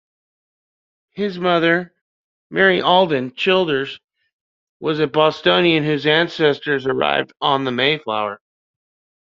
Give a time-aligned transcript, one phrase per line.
[1.11, 1.93] His mother,
[2.49, 3.99] Mary Alden Childers
[4.79, 8.41] was a Bostonian whose ancestors arrived on the "Mayflower".